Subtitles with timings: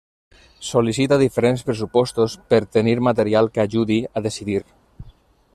[0.69, 4.61] Sol·licita diferents pressupostos per tenir material que ajudi a decidir.